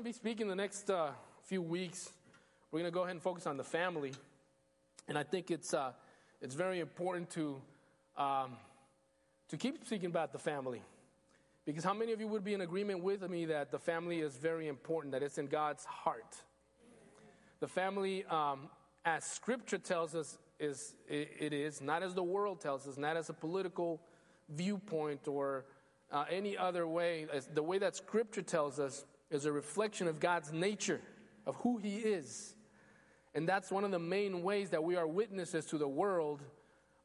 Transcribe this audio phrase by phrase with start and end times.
[0.00, 1.10] to be speaking the next uh,
[1.42, 2.08] few weeks.
[2.72, 4.12] We're going to go ahead and focus on the family.
[5.08, 5.92] And I think it's, uh,
[6.40, 7.60] it's very important to,
[8.16, 8.56] um,
[9.50, 10.80] to keep speaking about the family.
[11.66, 14.38] Because how many of you would be in agreement with me that the family is
[14.38, 16.34] very important, that it's in God's heart?
[17.58, 18.70] The family, um,
[19.04, 23.28] as Scripture tells us, is it is not as the world tells us, not as
[23.28, 24.00] a political
[24.48, 25.66] viewpoint or
[26.10, 27.26] uh, any other way.
[27.30, 31.00] As the way that Scripture tells us is a reflection of God's nature,
[31.46, 32.54] of who He is,
[33.34, 36.42] and that's one of the main ways that we are witnesses to the world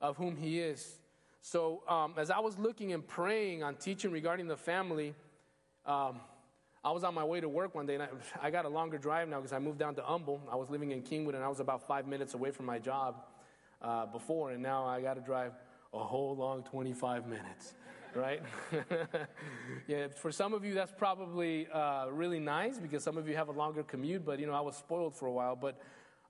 [0.02, 1.00] of whom He is.
[1.42, 5.14] So, um, as I was looking and praying on teaching regarding the family,
[5.86, 6.20] um,
[6.84, 8.08] I was on my way to work one day, and I,
[8.42, 10.42] I got a longer drive now because I moved down to Humble.
[10.52, 13.24] I was living in Kingwood, and I was about five minutes away from my job
[13.82, 15.54] uh, before, and now I got to drive
[15.94, 17.74] a whole long 25 minutes,
[18.16, 18.42] right?
[19.88, 23.50] yeah, for some of you, that's probably uh, really nice because some of you have
[23.50, 25.56] a longer commute, but you know, I was spoiled for a while.
[25.56, 25.80] But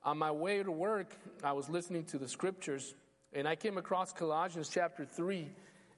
[0.04, 2.96] on my way to work, I was listening to the scriptures
[3.34, 5.50] and I came across Colossians chapter 3,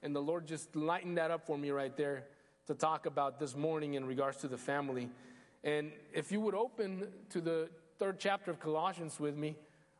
[0.02, 2.24] and the Lord just lightened that up for me right there
[2.66, 5.08] to talk about this morning in regards to the family.
[5.62, 7.68] And if you would open to the
[8.00, 9.54] third chapter of Colossians with me,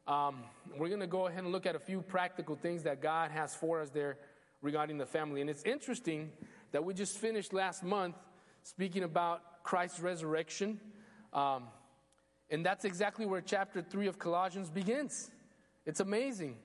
[0.09, 0.43] um,
[0.77, 3.55] we're going to go ahead and look at a few practical things that God has
[3.55, 4.19] for us there
[4.63, 5.41] regarding the family.
[5.41, 6.31] And it's interesting
[6.73, 8.17] that we just finished last month
[8.63, 10.81] speaking about Christ's resurrection.
[11.33, 11.65] Um,
[12.51, 15.31] and that's exactly where chapter 3 of Colossians begins.
[15.87, 16.57] It's amazing.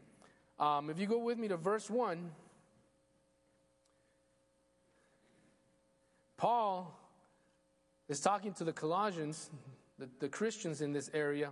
[0.60, 2.32] Um, if you go with me to verse 1,
[6.38, 7.00] Paul
[8.10, 9.50] is talking to the Colossians,
[9.98, 11.52] the, the Christians in this area,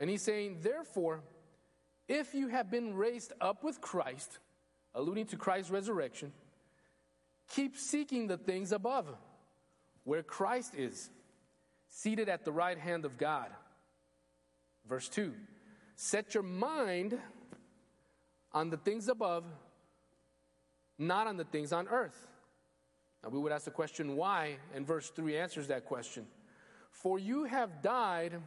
[0.00, 1.22] and he's saying, Therefore,
[2.08, 4.38] if you have been raised up with Christ,
[4.94, 6.32] alluding to Christ's resurrection,
[7.48, 9.06] keep seeking the things above,
[10.04, 11.10] where Christ is,
[11.88, 13.50] seated at the right hand of God.
[14.88, 15.34] Verse 2
[15.96, 17.18] Set your mind
[18.52, 19.44] on the things above,
[20.98, 22.26] not on the things on earth.
[23.22, 26.26] Now, we would ask the question why, and verse 3 answers that question.
[26.90, 28.40] For you have died,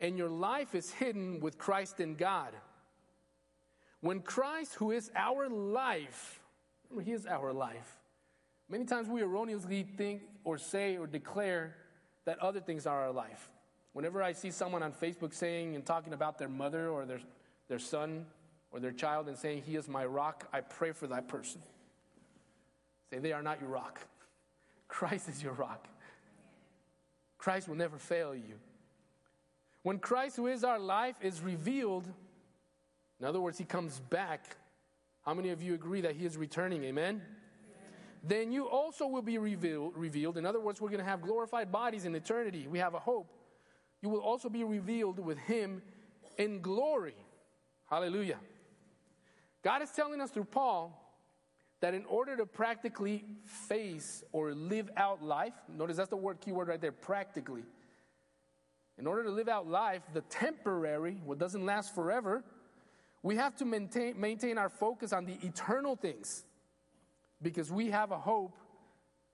[0.00, 2.52] and your life is hidden with Christ in God.
[4.02, 6.40] When Christ, who is our life,
[6.90, 7.98] remember, He is our life.
[8.68, 11.76] Many times we erroneously think or say or declare
[12.26, 13.50] that other things are our life.
[13.94, 17.20] Whenever I see someone on Facebook saying and talking about their mother or their,
[17.68, 18.26] their son,
[18.72, 21.62] or their child and saying, He is my rock, I pray for that person.
[23.10, 24.00] Say, They are not your rock.
[24.88, 25.86] Christ is your rock.
[27.38, 28.54] Christ will never fail you.
[29.82, 32.08] When Christ, who is our life, is revealed,
[33.22, 34.56] in other words, He comes back.
[35.24, 36.82] How many of you agree that He is returning?
[36.82, 37.22] Amen?
[38.24, 40.38] Then you also will be revealed, revealed.
[40.38, 42.66] In other words, we're going to have glorified bodies in eternity.
[42.66, 43.32] We have a hope.
[44.00, 45.82] You will also be revealed with Him
[46.36, 47.14] in glory.
[47.88, 48.38] Hallelujah.
[49.62, 50.98] God is telling us through Paul
[51.80, 56.66] that in order to practically face or live out life, notice that's the word keyword
[56.66, 57.62] right there, practically.
[58.98, 62.42] In order to live out life, the temporary, what doesn't last forever,
[63.22, 66.44] we have to maintain, maintain our focus on the eternal things
[67.40, 68.56] because we have a hope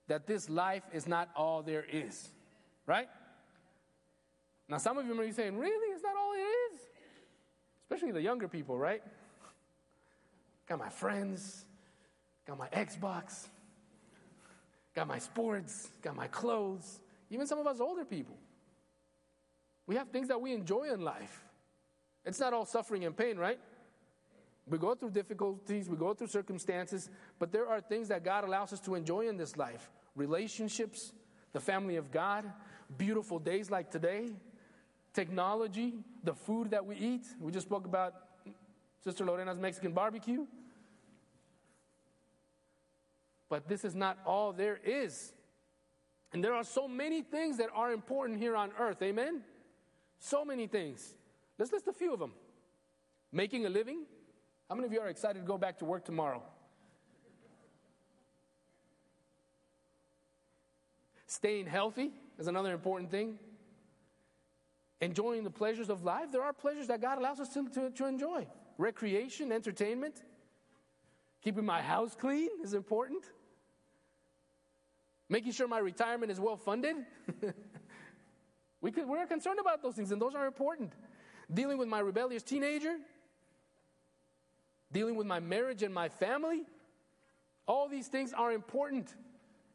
[0.08, 2.30] that this life is not all there is.
[2.86, 3.08] Right?
[4.68, 5.94] Now, some of you may be saying, Really?
[5.94, 6.80] It's not all it is?
[7.82, 9.02] Especially the younger people, right?
[10.68, 11.64] got my friends,
[12.46, 13.46] got my Xbox,
[14.94, 17.00] got my sports, got my clothes,
[17.30, 18.36] even some of us older people.
[19.86, 21.42] We have things that we enjoy in life.
[22.26, 23.58] It's not all suffering and pain, right?
[24.68, 28.72] We go through difficulties, we go through circumstances, but there are things that God allows
[28.72, 31.12] us to enjoy in this life relationships,
[31.52, 32.44] the family of God,
[32.96, 34.30] beautiful days like today,
[35.14, 37.26] technology, the food that we eat.
[37.40, 38.14] We just spoke about
[39.04, 40.46] Sister Lorena's Mexican barbecue.
[43.48, 45.32] But this is not all there is.
[46.32, 49.00] And there are so many things that are important here on earth.
[49.02, 49.42] Amen?
[50.18, 51.14] So many things.
[51.58, 52.32] Let's list a few of them.
[53.32, 54.04] Making a living.
[54.68, 56.42] How many of you are excited to go back to work tomorrow?
[61.26, 63.38] Staying healthy is another important thing.
[65.00, 66.32] Enjoying the pleasures of life.
[66.32, 68.46] There are pleasures that God allows us to, to, to enjoy.
[68.76, 70.22] Recreation, entertainment.
[71.42, 73.24] Keeping my house clean is important.
[75.28, 76.96] Making sure my retirement is well funded.
[78.80, 80.92] we could, we're concerned about those things, and those are important.
[81.52, 82.96] Dealing with my rebellious teenager,
[84.92, 86.62] dealing with my marriage and my family.
[87.66, 89.14] All these things are important.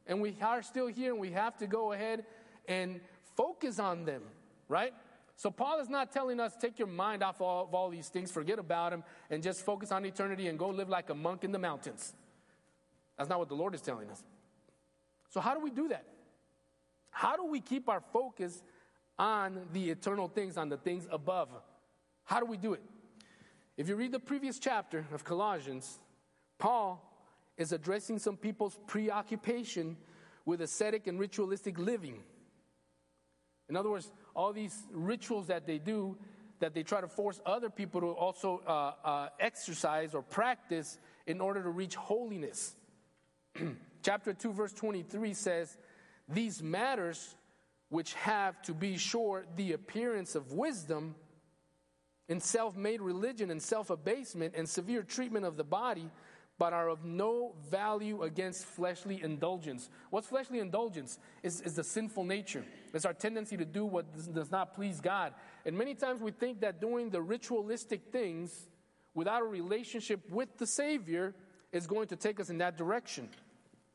[0.08, 2.26] And we are still here, and we have to go ahead
[2.68, 3.00] and
[3.36, 4.22] focus on them,
[4.68, 4.94] right?
[5.36, 8.32] So Paul is not telling us take your mind off all, of all these things,
[8.32, 11.52] forget about them, and just focus on eternity and go live like a monk in
[11.52, 12.14] the mountains.
[13.18, 14.24] That's not what the Lord is telling us.
[15.30, 16.06] So how do we do that?
[17.10, 18.62] How do we keep our focus
[19.18, 21.50] on the eternal things, on the things above?
[22.26, 22.82] How do we do it?
[23.76, 26.00] If you read the previous chapter of Colossians,
[26.60, 27.02] Paul
[27.58, 29.98] is addressing some people's preoccupation
[30.46, 32.20] with ascetic and ritualistic living.
[33.70, 36.16] In other words, all these rituals that they do,
[36.60, 41.42] that they try to force other people to also uh, uh, exercise or practice in
[41.42, 42.76] order to reach holiness.
[44.04, 45.78] Chapter 2, verse 23 says,
[46.30, 47.36] These matters,
[47.90, 51.16] which have to be sure the appearance of wisdom,
[52.30, 56.10] in self made religion and self abasement and severe treatment of the body,
[56.58, 59.90] but are of no value against fleshly indulgence.
[60.10, 61.20] What's fleshly indulgence?
[61.42, 62.64] Is, is the sinful nature.
[62.94, 65.34] It's our tendency to do what does not please God.
[65.66, 68.68] And many times we think that doing the ritualistic things
[69.14, 71.34] without a relationship with the Savior
[71.72, 73.30] is going to take us in that direction,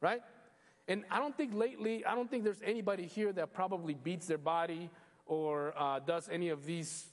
[0.01, 0.21] right?
[0.89, 4.39] And I don't think lately, I don't think there's anybody here that probably beats their
[4.39, 4.91] body
[5.27, 7.07] or uh, does any of these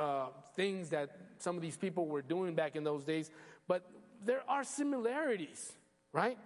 [0.00, 3.30] uh, things that some of these people were doing back in those days.
[3.68, 3.84] But
[4.24, 5.72] there are similarities,
[6.12, 6.38] right?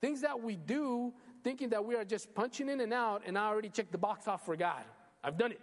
[0.00, 1.12] Things that we do
[1.42, 4.26] thinking that we are just punching in and out, and I already checked the box
[4.28, 4.82] off for God.
[5.22, 5.60] I've done it.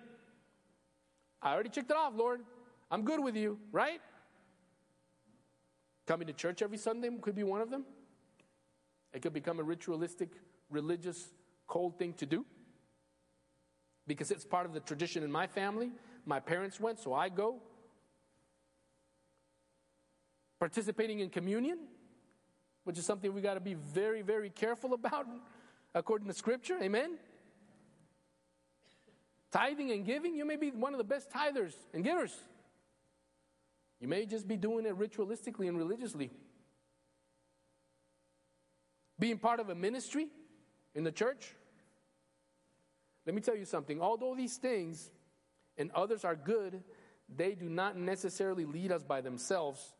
[1.42, 2.42] I already checked it off, Lord.
[2.92, 4.00] I'm good with you, right?
[6.06, 7.86] Coming to church every Sunday could be one of them.
[9.14, 10.30] It could become a ritualistic,
[10.70, 11.30] religious,
[11.68, 12.46] cold thing to do
[14.08, 15.92] because it's part of the tradition in my family.
[16.26, 17.62] My parents went, so I go.
[20.60, 21.80] Participating in communion,
[22.84, 25.28] which is something we got to be very, very careful about
[25.94, 26.78] according to Scripture.
[26.82, 27.18] Amen?
[29.52, 32.34] Tithing and giving, you may be one of the best tithers and givers.
[34.00, 36.32] You may just be doing it ritualistically and religiously.
[39.20, 40.28] Being part of a ministry
[40.96, 41.54] in the church.
[43.32, 44.02] Let me tell you something.
[44.02, 45.10] Although these things
[45.78, 46.84] and others are good,
[47.34, 49.94] they do not necessarily lead us by themselves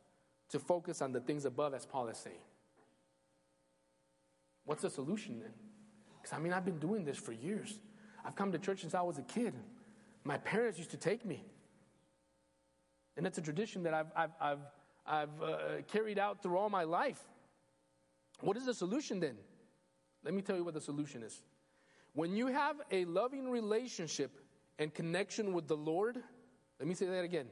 [0.50, 2.44] to focus on the things above, as Paul is saying.
[4.66, 5.54] What's the solution then?
[6.22, 7.80] Because I mean, I've been doing this for years.
[8.26, 9.54] I've come to church since I was a kid.
[10.26, 11.46] My parents used to take me.
[13.16, 14.60] And it's a tradition that I've, I've, I've,
[15.08, 15.58] I've uh,
[15.88, 17.22] carried out through all my life.
[18.42, 19.38] What is the solution then?
[20.22, 21.42] Let me tell you what the solution is.
[22.14, 24.40] When you have a loving relationship
[24.80, 26.18] and connection with the Lord,
[26.80, 27.48] let me say that again.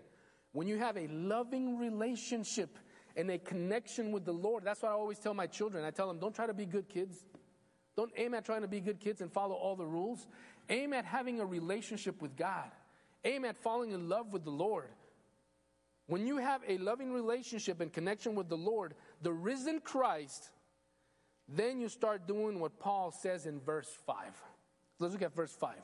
[0.51, 2.77] When you have a loving relationship
[3.15, 5.85] and a connection with the Lord, that's what I always tell my children.
[5.85, 7.25] I tell them, don't try to be good kids.
[7.95, 10.27] Don't aim at trying to be good kids and follow all the rules.
[10.69, 12.71] Aim at having a relationship with God.
[13.25, 14.89] Aim at falling in love with the Lord.
[16.07, 20.50] When you have a loving relationship and connection with the Lord, the risen Christ,
[21.47, 24.15] then you start doing what Paul says in verse 5.
[25.00, 25.75] Let's look at verse 5.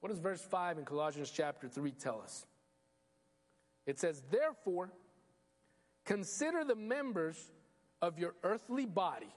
[0.00, 2.44] What does verse 5 in Colossians chapter 3 tell us?
[3.86, 4.90] It says, Therefore,
[6.04, 7.50] consider the members
[8.00, 9.32] of your earthly body.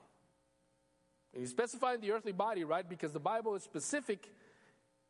[1.34, 2.88] And you specify the earthly body, right?
[2.88, 4.32] Because the Bible is specific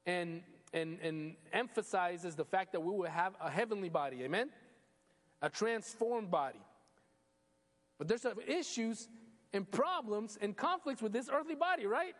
[0.06, 0.42] and,
[0.74, 4.24] and, and emphasizes the fact that we will have a heavenly body.
[4.24, 4.50] Amen?
[5.42, 6.60] A transformed body.
[7.98, 9.08] But there's some issues
[9.54, 12.16] and problems and conflicts with this earthly body, right?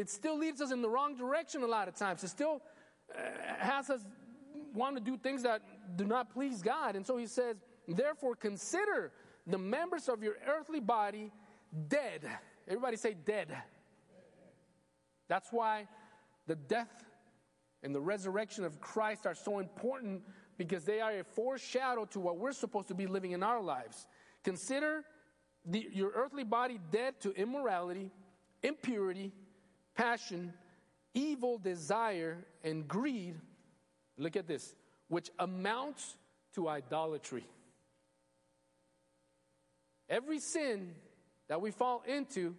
[0.00, 2.24] It still leads us in the wrong direction a lot of times.
[2.24, 2.62] It still
[3.14, 3.20] uh,
[3.58, 4.00] has us
[4.72, 5.60] want to do things that
[5.96, 6.96] do not please God.
[6.96, 9.12] And so he says, therefore, consider
[9.46, 11.30] the members of your earthly body
[11.88, 12.26] dead.
[12.66, 13.54] Everybody say dead.
[15.28, 15.86] That's why
[16.46, 17.04] the death
[17.82, 20.22] and the resurrection of Christ are so important
[20.56, 24.06] because they are a foreshadow to what we're supposed to be living in our lives.
[24.44, 25.04] Consider
[25.66, 28.10] the, your earthly body dead to immorality,
[28.62, 29.32] impurity,
[29.96, 30.52] passion,
[31.14, 33.36] evil desire, and greed,
[34.16, 34.74] look at this,
[35.08, 36.16] which amounts
[36.54, 37.44] to idolatry.
[40.08, 40.94] Every sin
[41.48, 42.54] that we fall into,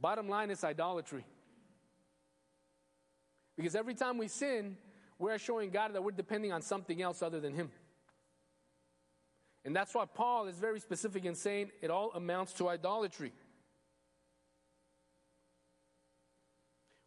[0.00, 1.24] bottom line is idolatry.
[3.56, 4.76] Because every time we sin,
[5.18, 7.70] we're showing God that we're depending on something else other than Him.
[9.64, 13.32] And that's why Paul is very specific in saying it all amounts to idolatry.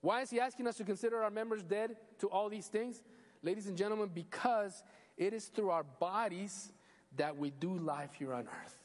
[0.04, 3.02] Why is he asking us to consider our members dead to all these things?
[3.42, 4.84] Ladies and gentlemen, because
[5.16, 6.74] it is through our bodies
[7.16, 8.78] that we do life here on earth.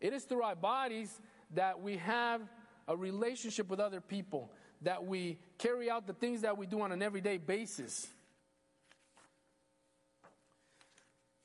[0.00, 1.20] It is through our bodies
[1.54, 2.40] that we have
[2.86, 4.52] a relationship with other people,
[4.82, 8.06] that we carry out the things that we do on an everyday basis.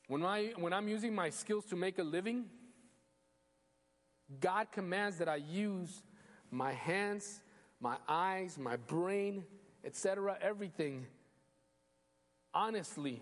[0.07, 2.45] When, I, when I'm using my skills to make a living,
[4.39, 6.03] God commands that I use
[6.51, 7.41] my hands,
[7.81, 9.43] my eyes, my brain,
[9.85, 11.05] etc., everything
[12.53, 13.21] honestly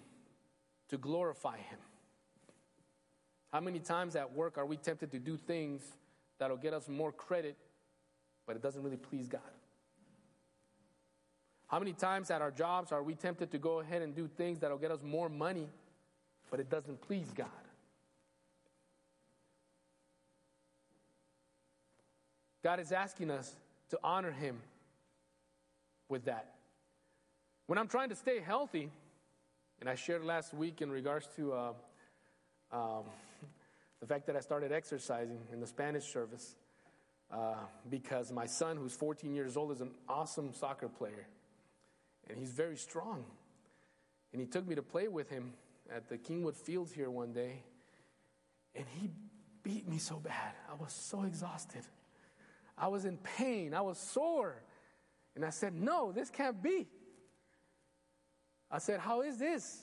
[0.89, 1.79] to glorify Him.
[3.51, 5.81] How many times at work are we tempted to do things
[6.39, 7.55] that'll get us more credit,
[8.45, 9.41] but it doesn't really please God?
[11.67, 14.59] How many times at our jobs are we tempted to go ahead and do things
[14.59, 15.67] that'll get us more money,
[16.49, 17.47] but it doesn't please God?
[22.63, 23.55] God is asking us
[23.89, 24.59] to honor Him
[26.09, 26.53] with that.
[27.67, 28.89] When I'm trying to stay healthy,
[29.79, 31.73] and I shared last week in regards to uh,
[32.71, 33.03] um,
[33.99, 36.55] the fact that I started exercising in the Spanish service
[37.31, 37.55] uh,
[37.89, 41.27] because my son, who's 14 years old, is an awesome soccer player.
[42.29, 43.25] And he's very strong.
[44.31, 45.53] And he took me to play with him
[45.93, 47.63] at the Kingwood Fields here one day.
[48.75, 49.09] And he
[49.63, 50.53] beat me so bad.
[50.69, 51.83] I was so exhausted.
[52.77, 53.73] I was in pain.
[53.73, 54.61] I was sore.
[55.35, 56.87] And I said, No, this can't be.
[58.69, 59.79] I said, How is this?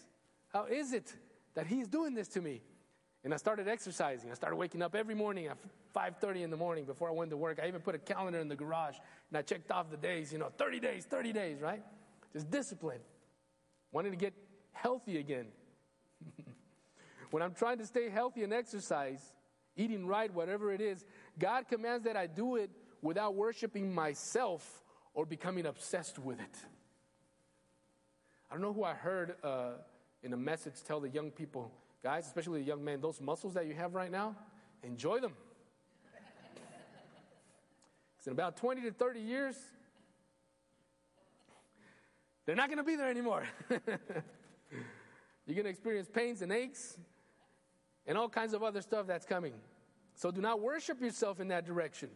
[0.53, 1.13] How is it
[1.55, 2.63] that he's doing this to me?
[3.25, 4.31] And I started exercising.
[4.31, 5.57] I started waking up every morning at
[5.95, 7.59] 5:30 in the morning before I went to work.
[7.63, 8.97] I even put a calendar in the garage
[9.31, 11.83] and I checked off the days, you know, 30 days, 30 days, right?
[12.33, 13.01] Just discipline.
[13.93, 14.35] Wanting to get
[14.73, 15.47] healthy again.
[17.31, 19.33] when I'm trying to stay healthy and exercise,
[19.77, 21.05] eating right, whatever it is,
[21.39, 22.71] God commands that I do it
[23.05, 24.83] without worshiping myself
[25.13, 26.57] or becoming obsessed with it.
[28.51, 29.73] I don't know who I heard uh,
[30.23, 31.71] in a message tell the young people,
[32.03, 34.35] guys, especially the young men, those muscles that you have right now,
[34.83, 35.35] enjoy them.
[38.17, 39.55] Because in about 20 to 30 years,
[42.47, 43.45] they're not going to be there anymore.
[43.71, 46.97] You're going to experience pains and aches
[48.07, 49.53] and all kinds of other stuff that's coming.
[50.15, 52.09] So do not worship yourself in that direction.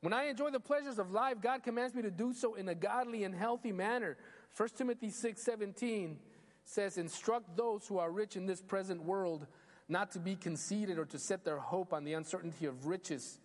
[0.00, 2.74] When I enjoy the pleasures of life, God commands me to do so in a
[2.74, 4.16] godly and healthy manner.
[4.56, 6.18] 1 Timothy 6 17
[6.64, 9.46] says, Instruct those who are rich in this present world
[9.88, 13.38] not to be conceited or to set their hope on the uncertainty of riches,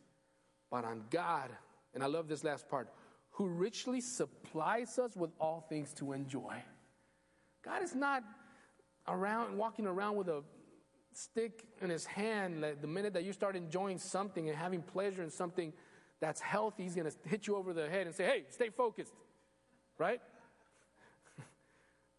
[0.70, 1.50] but on God.
[1.94, 2.90] And I love this last part
[3.32, 6.56] who richly supplies us with all things to enjoy.
[7.64, 8.24] God is not
[9.08, 10.44] around walking around with a
[11.14, 15.24] stick in his hand like the minute that you start enjoying something and having pleasure
[15.24, 15.74] in something
[16.24, 19.12] that's healthy, he's going to hit you over the head and say, hey, stay focused,
[19.98, 20.22] right?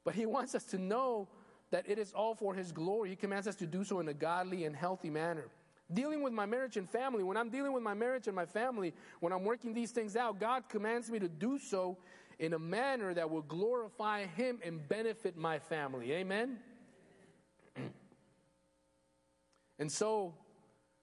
[0.04, 1.26] but he wants us to know
[1.70, 3.08] that it is all for his glory.
[3.08, 5.46] He commands us to do so in a godly and healthy manner.
[5.90, 8.92] Dealing with my marriage and family, when I'm dealing with my marriage and my family,
[9.20, 11.96] when I'm working these things out, God commands me to do so
[12.38, 16.12] in a manner that will glorify him and benefit my family.
[16.12, 16.58] Amen?
[19.78, 20.34] and so,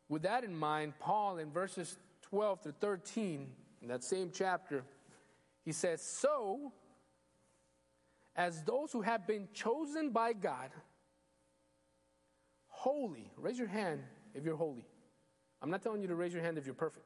[0.08, 1.98] with that in mind, Paul in verses
[2.32, 3.48] 12 to 13,
[3.82, 4.84] in that same chapter,
[5.64, 6.72] he says, So,
[8.36, 10.72] as those who have been chosen by God,
[12.68, 14.02] holy, raise your hand
[14.34, 14.88] if you're holy.
[15.62, 17.06] I'm not telling you to raise your hand if you're perfect.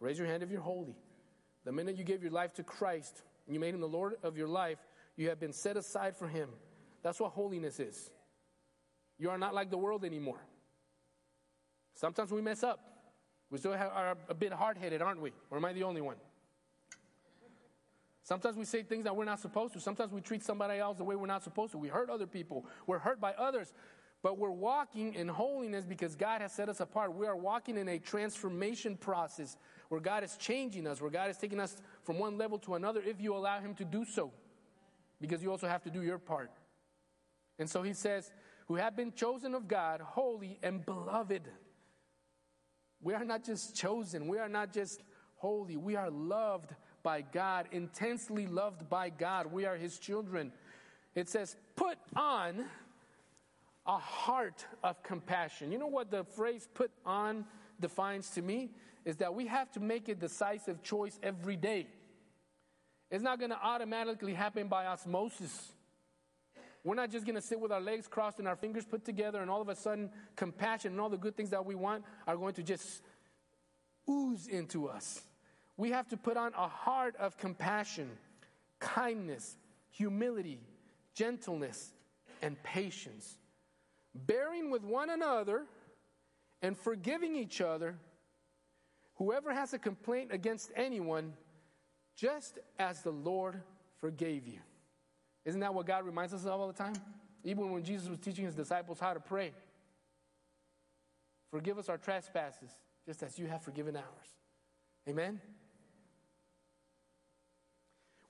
[0.00, 0.96] Raise your hand if you're holy.
[1.64, 4.36] The minute you gave your life to Christ and you made him the Lord of
[4.36, 4.78] your life,
[5.16, 6.50] you have been set aside for him.
[7.02, 8.10] That's what holiness is.
[9.18, 10.40] You are not like the world anymore.
[11.94, 12.93] Sometimes we mess up.
[13.50, 15.32] We still are a bit hard headed, aren't we?
[15.50, 16.16] Or am I the only one?
[18.24, 19.80] Sometimes we say things that we're not supposed to.
[19.80, 21.78] Sometimes we treat somebody else the way we're not supposed to.
[21.78, 22.64] We hurt other people.
[22.86, 23.74] We're hurt by others.
[24.22, 27.14] But we're walking in holiness because God has set us apart.
[27.14, 29.58] We are walking in a transformation process
[29.90, 33.02] where God is changing us, where God is taking us from one level to another
[33.04, 34.32] if you allow Him to do so.
[35.20, 36.50] Because you also have to do your part.
[37.58, 38.32] And so He says,
[38.68, 41.42] Who have been chosen of God, holy and beloved.
[43.04, 45.02] We are not just chosen, we are not just
[45.36, 49.52] holy, we are loved by God, intensely loved by God.
[49.52, 50.50] We are His children.
[51.14, 52.64] It says, put on
[53.86, 55.70] a heart of compassion.
[55.70, 57.44] You know what the phrase put on
[57.78, 58.70] defines to me?
[59.04, 61.86] Is that we have to make a decisive choice every day.
[63.10, 65.72] It's not going to automatically happen by osmosis.
[66.84, 69.40] We're not just going to sit with our legs crossed and our fingers put together,
[69.40, 72.36] and all of a sudden, compassion and all the good things that we want are
[72.36, 73.02] going to just
[74.08, 75.22] ooze into us.
[75.78, 78.10] We have to put on a heart of compassion,
[78.78, 79.56] kindness,
[79.90, 80.60] humility,
[81.14, 81.92] gentleness,
[82.42, 83.38] and patience,
[84.14, 85.64] bearing with one another
[86.60, 87.96] and forgiving each other.
[89.14, 91.32] Whoever has a complaint against anyone
[92.14, 93.62] just as the Lord
[94.00, 94.60] forgave you.
[95.44, 96.94] Isn't that what God reminds us of all the time?
[97.44, 99.52] Even when Jesus was teaching his disciples how to pray.
[101.50, 102.70] Forgive us our trespasses,
[103.06, 104.04] just as you have forgiven ours.
[105.08, 105.40] Amen?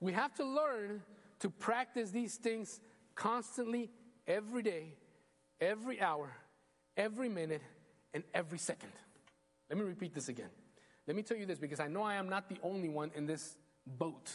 [0.00, 1.02] We have to learn
[1.40, 2.80] to practice these things
[3.14, 3.90] constantly,
[4.26, 4.94] every day,
[5.60, 6.36] every hour,
[6.96, 7.62] every minute,
[8.12, 8.92] and every second.
[9.70, 10.50] Let me repeat this again.
[11.06, 13.26] Let me tell you this because I know I am not the only one in
[13.26, 13.56] this
[13.86, 14.30] boat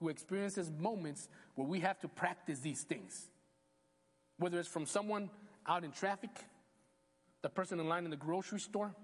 [0.00, 3.30] who experiences moments where we have to practice these things.
[4.38, 5.30] Whether it's from someone
[5.66, 6.30] out in traffic,
[7.42, 8.94] the person in line in the grocery store,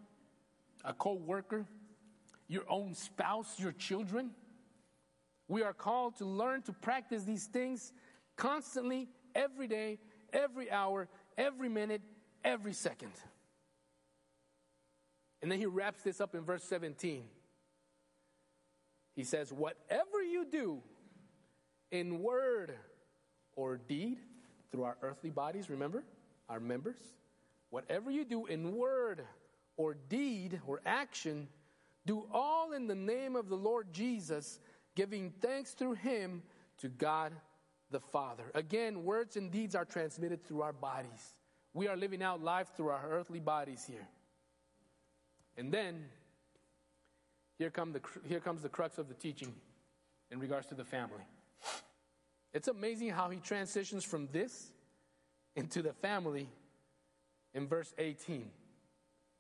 [0.85, 1.67] a co worker,
[2.49, 4.31] your own spouse, your children.
[5.49, 7.93] We are called to learn to practice these things
[8.37, 9.99] constantly, every day,
[10.33, 12.03] every hour, every minute,
[12.45, 13.13] every second.
[15.41, 17.25] And then he wraps this up in verse 17.
[19.15, 20.83] He says, Whatever you do
[21.91, 22.75] in word
[23.55, 24.19] or deed
[24.71, 26.05] through our earthly bodies, remember,
[26.49, 26.97] our members,
[27.71, 29.23] whatever you do in word
[29.77, 31.49] or deed or action,
[32.07, 34.61] do all in the name of the Lord Jesus,
[34.95, 36.43] giving thanks through him
[36.79, 37.33] to God
[37.91, 38.45] the Father.
[38.55, 41.35] Again, words and deeds are transmitted through our bodies.
[41.75, 44.09] We are living out life through our earthly bodies here.
[45.57, 46.07] And then
[47.63, 49.55] here, come the, here comes the crux of the teaching
[50.33, 51.23] in regards to the family.
[52.53, 54.73] It's amazing how he transitions from this
[55.55, 56.49] into the family
[57.55, 58.51] in verse 18.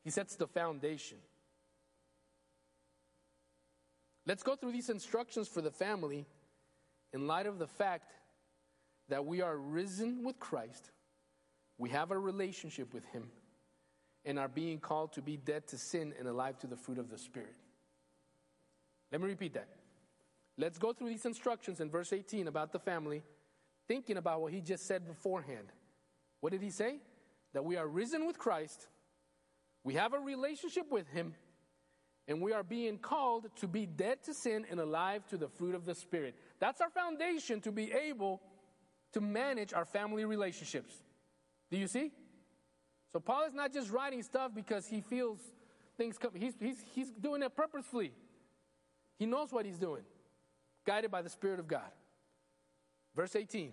[0.04, 1.18] He sets the foundation.
[4.24, 6.24] Let's go through these instructions for the family
[7.12, 8.12] in light of the fact
[9.08, 10.92] that we are risen with Christ,
[11.76, 13.32] we have a relationship with Him,
[14.24, 17.10] and are being called to be dead to sin and alive to the fruit of
[17.10, 17.56] the Spirit.
[19.12, 19.68] Let me repeat that.
[20.56, 23.22] Let's go through these instructions in verse 18 about the family,
[23.86, 25.68] thinking about what he just said beforehand.
[26.40, 26.96] What did he say?
[27.52, 28.88] That we are risen with Christ,
[29.84, 31.34] we have a relationship with him,
[32.28, 35.74] and we are being called to be dead to sin and alive to the fruit
[35.74, 36.34] of the Spirit.
[36.60, 38.40] That's our foundation to be able
[39.12, 40.94] to manage our family relationships.
[41.70, 42.12] Do you see?
[43.12, 45.38] So Paul is not just writing stuff because he feels
[45.98, 48.12] things come, he's, he's, he's doing it purposefully.
[49.22, 50.02] He knows what he's doing,
[50.84, 51.92] guided by the Spirit of God.
[53.14, 53.70] Verse 18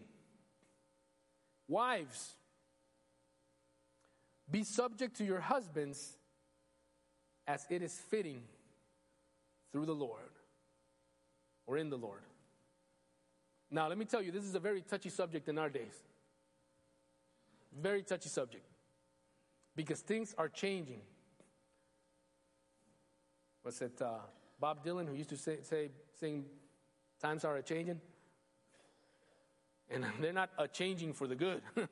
[1.67, 2.33] Wives,
[4.51, 6.17] be subject to your husbands
[7.47, 8.43] as it is fitting
[9.71, 10.29] through the Lord
[11.65, 12.21] or in the Lord.
[13.71, 15.95] Now, let me tell you, this is a very touchy subject in our days.
[17.75, 18.67] Very touchy subject.
[19.75, 21.01] Because things are changing.
[23.63, 23.99] What's it?
[23.99, 24.19] Uh,
[24.59, 26.45] Bob Dylan, who used to say, say sing,
[27.21, 27.99] Times are a changing.
[29.89, 31.61] And they're not a changing for the good.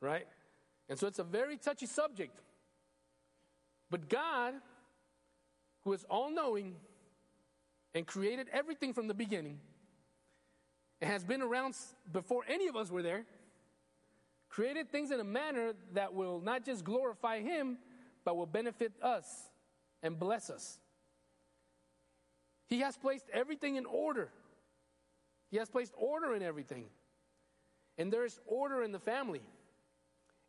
[0.00, 0.26] right?
[0.88, 2.40] And so it's a very touchy subject.
[3.90, 4.54] But God,
[5.82, 6.76] who is all knowing
[7.94, 9.58] and created everything from the beginning,
[11.00, 11.74] and has been around
[12.12, 13.24] before any of us were there,
[14.48, 17.78] created things in a manner that will not just glorify Him,
[18.24, 19.48] but will benefit us
[20.02, 20.78] and bless us.
[22.66, 24.30] He has placed everything in order.
[25.50, 26.84] He has placed order in everything.
[27.96, 29.40] And there is order in the family.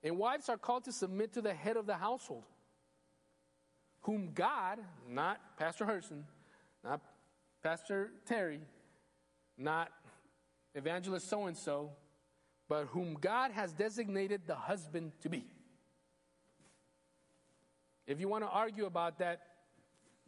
[0.04, 2.44] And wives are called to submit to the head of the household,
[4.02, 6.24] whom God, not Pastor Herson,
[6.84, 7.02] not
[7.64, 8.62] Pastor Terry,
[9.58, 9.92] not
[10.74, 11.92] evangelist so and so,
[12.70, 15.46] but whom God has designated the husband to be.
[18.10, 19.40] If you want to argue about that,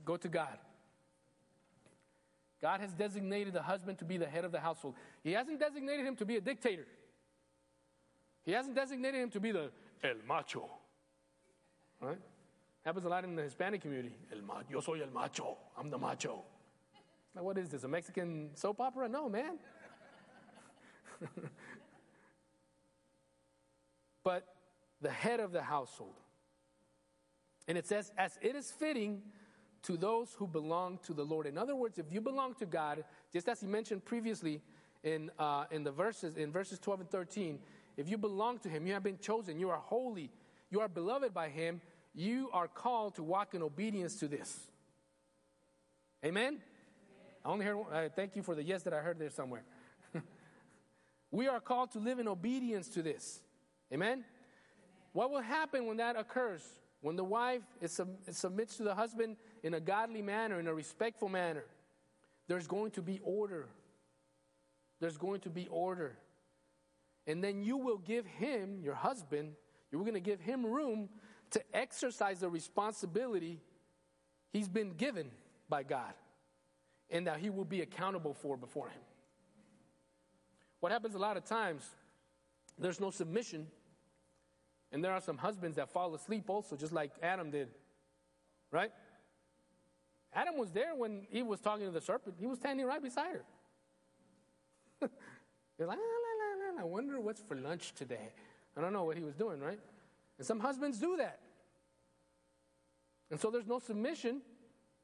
[0.05, 0.55] go to God.
[2.61, 4.93] God has designated the husband to be the head of the household.
[5.23, 6.85] He hasn't designated him to be a dictator.
[8.43, 9.71] He hasn't designated him to be the
[10.03, 10.69] el macho.
[11.99, 12.19] Right?
[12.85, 14.15] Happens a lot in the Hispanic community.
[14.31, 14.67] El macho.
[14.69, 15.57] Yo soy el macho.
[15.75, 16.43] I'm the macho.
[17.35, 17.83] Now, what is this?
[17.83, 19.09] A Mexican soap opera?
[19.09, 19.57] No, man.
[24.23, 24.45] but
[25.01, 26.13] the head of the household.
[27.71, 29.21] And it says, as it is fitting
[29.83, 31.47] to those who belong to the Lord.
[31.47, 34.59] In other words, if you belong to God, just as he mentioned previously
[35.05, 37.59] in, uh, in the verses, in verses 12 and 13,
[37.95, 40.29] if you belong to him, you have been chosen, you are holy,
[40.69, 41.79] you are beloved by him,
[42.13, 44.59] you are called to walk in obedience to this.
[46.25, 46.57] Amen?
[47.45, 49.63] I only heard, uh, thank you for the yes that I heard there somewhere.
[51.31, 53.39] we are called to live in obedience to this.
[53.93, 54.25] Amen?
[55.13, 56.63] What will happen when that occurs?
[57.01, 60.73] When the wife is sub- submits to the husband in a godly manner, in a
[60.73, 61.65] respectful manner,
[62.47, 63.67] there's going to be order.
[64.99, 66.17] There's going to be order.
[67.27, 69.53] And then you will give him, your husband,
[69.91, 71.09] you're going to give him room
[71.51, 73.59] to exercise the responsibility
[74.53, 75.31] he's been given
[75.69, 76.13] by God
[77.09, 79.01] and that he will be accountable for before him.
[80.79, 81.87] What happens a lot of times,
[82.77, 83.67] there's no submission,
[84.91, 87.69] and there are some husbands that fall asleep also, just like Adam did,
[88.71, 88.91] right?
[90.33, 93.33] Adam was there when he was talking to the serpent, he was standing right beside
[93.33, 93.45] her.
[95.77, 98.29] You're like, la, la, la, I wonder what's for lunch today.
[98.77, 99.79] I don't know what he was doing, right?
[100.37, 101.39] And some husbands do that.
[103.29, 104.41] And so there's no submission,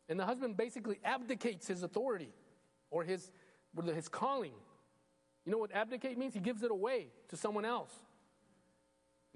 [0.09, 2.29] and the husband basically abdicates his authority
[2.89, 3.31] or his,
[3.93, 4.53] his calling.
[5.45, 6.33] You know what abdicate means?
[6.33, 7.93] He gives it away to someone else.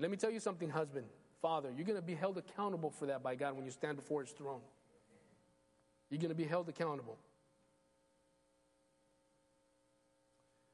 [0.01, 1.05] Let me tell you something, husband,
[1.43, 4.21] father, you're going to be held accountable for that by God when you stand before
[4.21, 4.61] his throne.
[6.09, 7.19] You're going to be held accountable.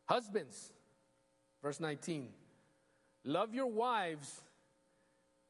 [0.06, 0.72] Husbands,
[1.62, 2.30] verse 19,
[3.26, 4.40] love your wives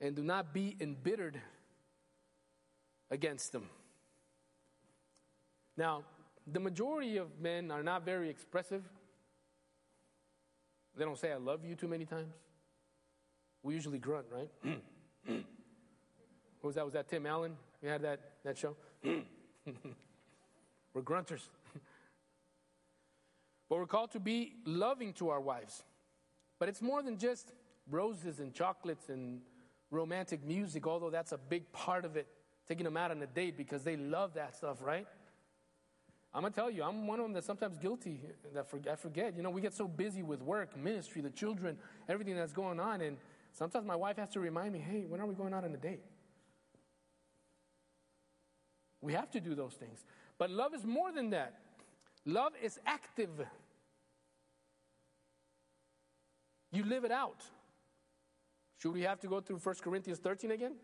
[0.02, 1.40] and do not be embittered
[3.12, 3.70] against them.
[5.78, 6.02] Now,
[6.52, 8.82] the majority of men are not very expressive.
[10.98, 12.34] They don't say, I love you too many times.
[13.68, 14.50] We usually grunt, right?
[15.26, 15.44] what
[16.64, 16.86] was that?
[16.86, 17.52] Was that Tim Allen?
[17.84, 18.78] We had that, that show?
[19.04, 21.42] we're grunters.
[23.68, 25.84] but we're called to be loving to our wives.
[26.60, 27.52] But it's more than just
[27.92, 29.42] roses and chocolates and
[29.92, 32.30] romantic music, although that's a big part of it,
[32.70, 35.06] taking them out on a date because they love that stuff, right?
[36.34, 38.22] I'm gonna tell you, I'm one of them that's sometimes guilty
[38.54, 39.36] that I forget.
[39.36, 41.78] You know, we get so busy with work, ministry, the children,
[42.08, 43.18] everything that's going on, and
[43.54, 45.78] sometimes my wife has to remind me, "Hey, when are we going out on a
[45.78, 46.04] date?"
[49.02, 50.04] We have to do those things,
[50.38, 51.62] but love is more than that.
[52.26, 53.48] Love is active.
[56.72, 57.46] You live it out.
[58.78, 60.76] Should we have to go through 1 Corinthians 13 again?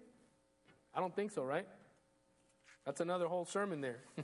[0.94, 1.68] I don't think so, right?
[2.86, 4.00] That's another whole sermon there.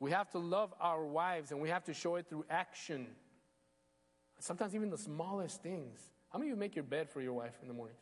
[0.00, 3.06] we have to love our wives and we have to show it through action.
[4.40, 6.00] Sometimes even the smallest things.
[6.30, 8.00] How many of you make your bed for your wife in the mornings?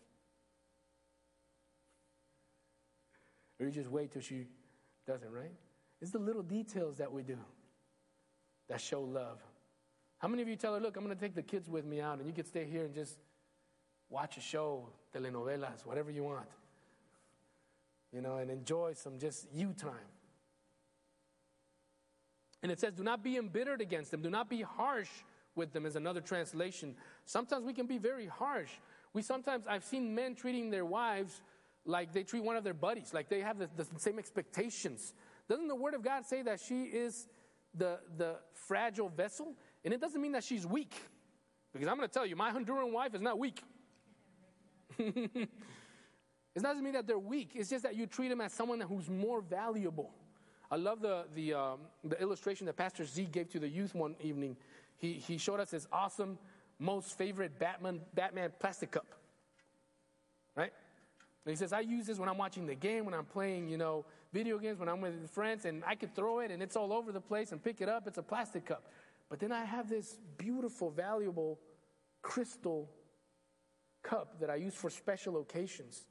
[3.58, 4.46] Or you just wait till she
[5.06, 5.52] doesn't, right?
[6.00, 7.38] It's the little details that we do
[8.68, 9.42] that show love.
[10.18, 12.00] How many of you tell her, look, I'm going to take the kids with me
[12.00, 13.18] out and you can stay here and just
[14.10, 16.48] watch a show, telenovelas, whatever you want,
[18.12, 19.92] you know, and enjoy some just you time.
[22.62, 25.10] And it says, do not be embittered against them, do not be harsh
[25.58, 26.94] with them, is another translation.
[27.26, 28.70] Sometimes we can be very harsh.
[29.12, 31.42] We sometimes, I've seen men treating their wives
[31.84, 35.12] like they treat one of their buddies, like they have the, the same expectations.
[35.48, 37.28] Doesn't the Word of God say that she is
[37.74, 39.54] the, the fragile vessel?
[39.84, 40.94] And it doesn't mean that she's weak.
[41.72, 43.62] Because I'm going to tell you, my Honduran wife is not weak.
[44.98, 45.48] it
[46.60, 47.50] doesn't mean that they're weak.
[47.54, 50.12] It's just that you treat them as someone who's more valuable.
[50.70, 54.16] I love the, the, um, the illustration that Pastor Z gave to the youth one
[54.20, 54.56] evening.
[54.98, 56.38] He, he showed us his awesome,
[56.78, 59.06] most favorite Batman, Batman plastic cup.
[60.54, 60.72] Right?
[61.44, 63.78] And he says, I use this when I'm watching the game, when I'm playing, you
[63.78, 66.92] know, video games, when I'm with friends, and I could throw it and it's all
[66.92, 68.06] over the place and pick it up.
[68.06, 68.84] It's a plastic cup.
[69.30, 71.58] But then I have this beautiful, valuable
[72.22, 72.90] crystal
[74.02, 76.06] cup that I use for special occasions.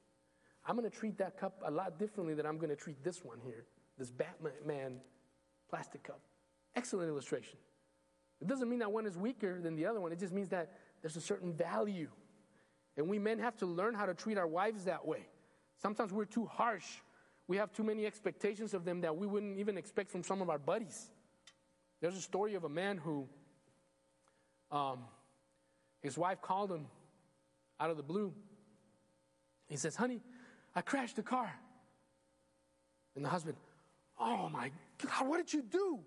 [0.65, 3.23] I'm going to treat that cup a lot differently than I'm going to treat this
[3.23, 3.65] one here,
[3.97, 4.99] this Batman
[5.69, 6.19] plastic cup.
[6.75, 7.57] Excellent illustration.
[8.41, 10.71] It doesn't mean that one is weaker than the other one, it just means that
[11.01, 12.09] there's a certain value.
[12.95, 15.27] And we men have to learn how to treat our wives that way.
[15.79, 16.85] Sometimes we're too harsh.
[17.47, 20.49] We have too many expectations of them that we wouldn't even expect from some of
[20.49, 21.11] our buddies.
[22.01, 23.27] There's a story of a man who,
[24.71, 24.99] um,
[26.01, 26.87] his wife called him
[27.79, 28.33] out of the blue.
[29.67, 30.21] He says, Honey,
[30.75, 31.51] I crashed the car.
[33.15, 33.57] And the husband,
[34.19, 35.99] Oh my God, what did you do?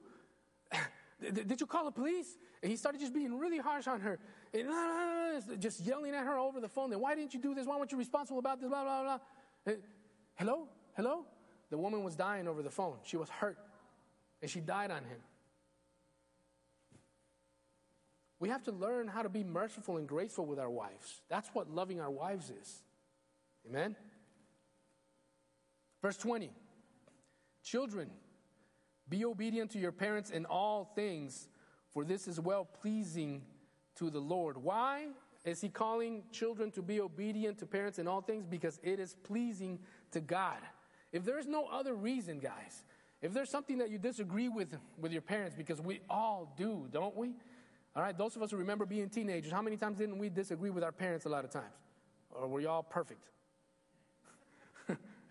[1.21, 2.39] Did you call the police?
[2.63, 4.19] And he started just being really harsh on her,
[4.55, 6.89] and uh, just yelling at her over the phone.
[6.89, 7.67] Then why didn't you do this?
[7.67, 8.71] Why weren't you responsible about this?
[8.71, 9.19] Blah blah blah.
[9.67, 9.79] And,
[10.41, 11.27] Hello, hello.
[11.69, 12.97] The woman was dying over the phone.
[13.03, 13.59] She was hurt,
[14.41, 15.19] and she died on him.
[18.39, 21.21] We have to learn how to be merciful and graceful with our wives.
[21.29, 22.83] That's what loving our wives is.
[23.69, 23.97] Amen?
[26.01, 26.51] Verse 20
[27.63, 28.11] Children,
[29.09, 31.49] be obedient to your parents in all things,
[31.93, 33.43] for this is well pleasing
[33.97, 34.57] to the Lord.
[34.57, 35.09] Why?
[35.45, 38.47] is he calling children to be obedient to parents in all things?
[38.47, 39.79] Because it is pleasing
[40.13, 40.59] to God.
[41.13, 42.85] If there's no other reason, guys,
[43.23, 47.17] if there's something that you disagree with with your parents, because we all do, don't
[47.17, 47.35] we?
[47.97, 50.71] All right, those of us who remember being teenagers, how many times didn't we disagree
[50.71, 51.75] with our parents a lot of times?
[52.31, 53.31] Or were y'all perfect?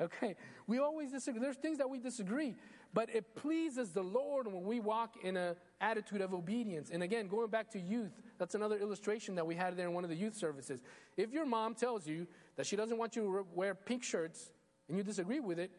[0.01, 0.35] Okay,
[0.67, 1.41] we always disagree.
[1.41, 2.55] There's things that we disagree,
[2.93, 6.89] but it pleases the Lord when we walk in an attitude of obedience.
[6.91, 10.03] And again, going back to youth, that's another illustration that we had there in one
[10.03, 10.81] of the youth services.
[11.17, 14.51] If your mom tells you that she doesn't want you to wear pink shirts
[14.87, 15.71] and you disagree with it,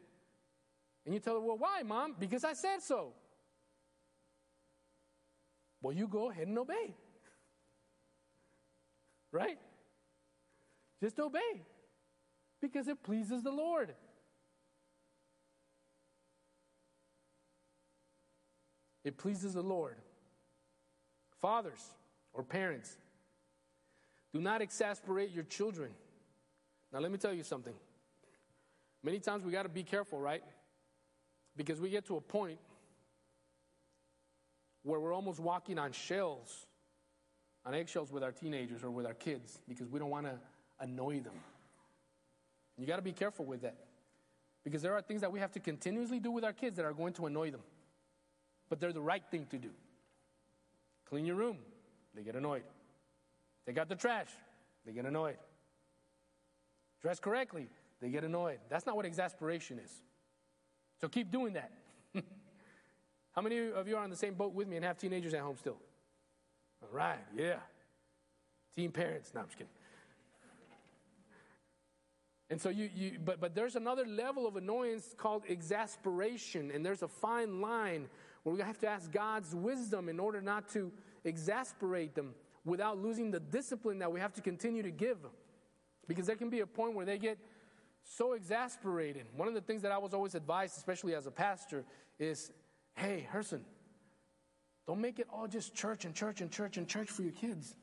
[1.06, 2.14] and you tell her, Well, why, mom?
[2.18, 3.14] Because I said so.
[5.82, 6.94] Well, you go ahead and obey.
[9.32, 9.58] Right?
[11.00, 11.62] Just obey
[12.60, 13.94] because it pleases the Lord.
[19.04, 19.96] It pleases the Lord.
[21.40, 21.80] Fathers
[22.32, 22.96] or parents,
[24.32, 25.90] do not exasperate your children.
[26.92, 27.74] Now, let me tell you something.
[29.02, 30.42] Many times we got to be careful, right?
[31.56, 32.58] Because we get to a point
[34.82, 36.66] where we're almost walking on shells,
[37.64, 40.34] on eggshells with our teenagers or with our kids because we don't want to
[40.80, 41.34] annoy them.
[42.78, 43.76] You got to be careful with that
[44.64, 46.92] because there are things that we have to continuously do with our kids that are
[46.92, 47.60] going to annoy them,
[48.70, 49.68] but they're the right thing to do.
[51.08, 51.58] Clean your room,
[52.14, 52.62] they get annoyed.
[53.66, 54.28] Take out the trash,
[54.86, 55.36] they get annoyed.
[57.02, 57.68] Dress correctly,
[58.00, 58.60] they get annoyed.
[58.70, 59.90] That's not what exasperation is.
[61.00, 61.72] So keep doing that.
[63.32, 65.40] How many of you are on the same boat with me and have teenagers at
[65.40, 65.76] home still?
[66.82, 67.56] All right, yeah.
[68.74, 69.32] Teen parents.
[69.34, 69.72] No, I'm just kidding.
[72.50, 77.02] And so you, you but, but there's another level of annoyance called exasperation, and there's
[77.02, 78.08] a fine line
[78.44, 80.92] we have to ask God's wisdom in order not to
[81.24, 85.18] exasperate them without losing the discipline that we have to continue to give.
[86.08, 87.38] Because there can be a point where they get
[88.02, 89.26] so exasperated.
[89.36, 91.84] One of the things that I was always advised, especially as a pastor,
[92.18, 92.50] is
[92.94, 93.60] hey, Herson,
[94.86, 97.76] don't make it all just church and church and church and church for your kids.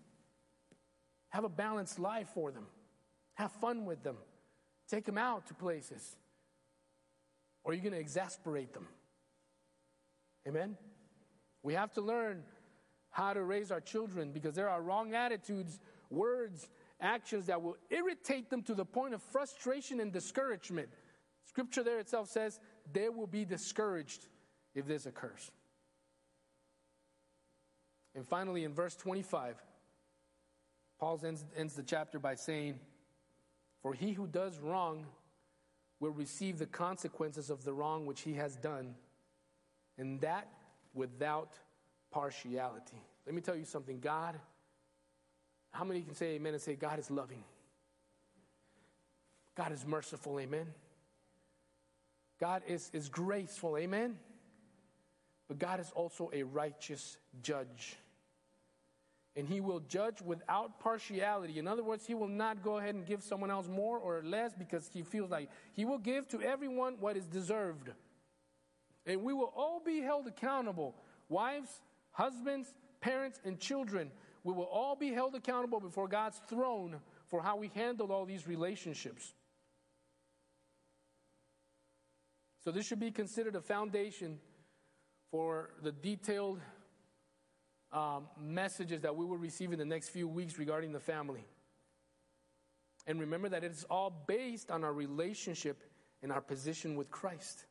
[1.29, 2.65] Have a balanced life for them,
[3.35, 4.17] have fun with them.
[4.87, 6.15] Take them out to places.
[7.63, 8.87] Or you're going to exasperate them.
[10.47, 10.77] Amen?
[11.63, 12.43] We have to learn
[13.09, 15.79] how to raise our children because there are wrong attitudes,
[16.09, 16.69] words,
[17.01, 20.89] actions that will irritate them to the point of frustration and discouragement.
[21.43, 22.59] Scripture there itself says
[22.91, 24.27] they will be discouraged
[24.75, 25.51] if this occurs.
[28.15, 29.55] And finally, in verse 25,
[30.99, 32.79] Paul ends, ends the chapter by saying,
[33.81, 35.05] for he who does wrong
[35.99, 38.95] will receive the consequences of the wrong which he has done,
[39.97, 40.47] and that
[40.93, 41.53] without
[42.11, 43.01] partiality.
[43.25, 44.35] Let me tell you something God,
[45.71, 47.43] how many can say amen and say, God is loving?
[49.55, 50.67] God is merciful, amen?
[52.39, 54.17] God is, is graceful, amen?
[55.47, 57.97] But God is also a righteous judge
[59.37, 61.59] and he will judge without partiality.
[61.59, 64.51] In other words, he will not go ahead and give someone else more or less
[64.55, 67.91] because he feels like he will give to everyone what is deserved.
[69.07, 70.93] And we will all be held accountable
[71.29, 74.11] wives, husbands, parents, and children.
[74.43, 76.97] We will all be held accountable before God's throne
[77.29, 79.33] for how we handle all these relationships.
[82.63, 84.39] So, this should be considered a foundation
[85.31, 86.59] for the detailed
[87.93, 91.45] um, messages that we will receive in the next few weeks regarding the family.
[93.05, 95.81] And remember that it is all based on our relationship
[96.21, 97.65] and our position with Christ.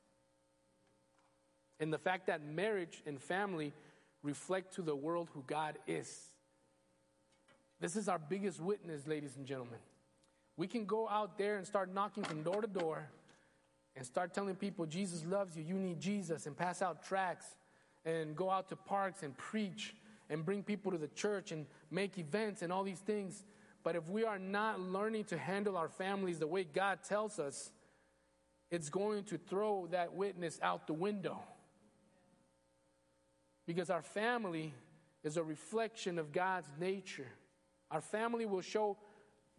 [1.78, 3.72] And the fact that marriage and family
[4.22, 6.28] reflect to the world who God is.
[7.80, 9.78] This is our biggest witness, ladies and gentlemen.
[10.56, 13.08] We can go out there and start knocking from door to door
[13.94, 17.46] and start telling people Jesus loves you, you need Jesus, and pass out tracts
[18.04, 19.94] and go out to parks and preach
[20.30, 23.44] and bring people to the church and make events and all these things.
[23.84, 27.70] But if we are not learning to handle our families the way God tells us,
[28.70, 31.38] it's going to throw that witness out the window.
[33.66, 34.72] Because our family
[35.24, 37.26] is a reflection of God's nature.
[37.90, 38.96] Our family will show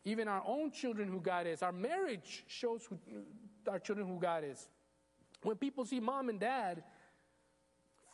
[0.06, 1.62] even our own children who God is.
[1.62, 2.98] Our marriage shows who,
[3.70, 4.70] our children who God is.
[5.44, 6.84] When people see mom and dad,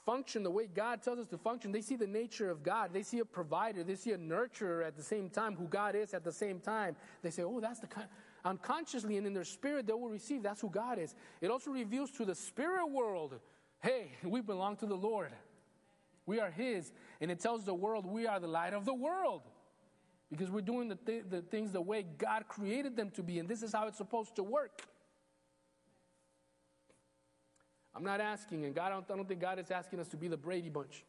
[0.05, 2.91] function the way God tells us to function, they see the nature of God.
[2.91, 3.83] They see a provider.
[3.83, 6.95] They see a nurturer at the same time, who God is at the same time.
[7.21, 8.07] They say, oh, that's the kind.
[8.43, 11.15] Unconsciously and in their spirit, they will receive that's who God is.
[11.39, 13.39] It also reveals to the spirit world,
[13.81, 15.31] hey, we belong to the Lord.
[16.25, 16.91] We are His.
[17.21, 19.41] And it tells the world we are the light of the world
[20.29, 23.47] because we're doing the, th- the things the way God created them to be, and
[23.47, 24.81] this is how it's supposed to work.
[27.95, 30.17] I'm not asking, and God, I don't, I don't think God is asking us to
[30.17, 31.03] be the Brady Bunch,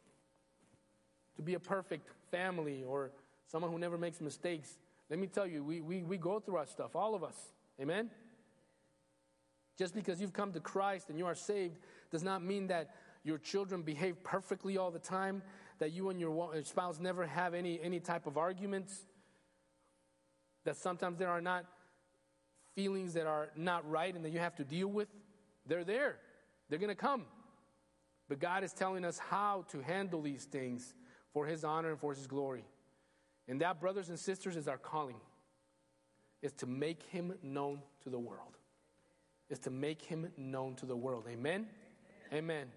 [1.37, 3.11] to be a perfect family or
[3.47, 4.77] someone who never makes mistakes.
[5.09, 7.35] Let me tell you, we, we, we go through our stuff, all of us.
[7.81, 8.11] Amen?
[9.77, 11.79] Just because you've come to Christ and you are saved
[12.11, 12.91] does not mean that
[13.25, 15.41] your children behave perfectly all the time,
[15.79, 19.05] that you and your spouse never have any, any type of arguments,
[20.63, 21.65] that sometimes there are not
[22.75, 25.07] feelings that are not right and that you have to deal with.
[25.65, 26.17] They're there,
[26.69, 27.25] they're going to come.
[28.29, 30.93] But God is telling us how to handle these things
[31.33, 32.65] for His honor and for His glory.
[33.47, 35.17] And that, brothers and sisters, is our calling,
[36.41, 38.57] is to make Him known to the world.
[39.49, 41.25] Is to make Him known to the world.
[41.29, 41.67] Amen?
[42.31, 42.37] Amen.
[42.39, 42.67] Amen.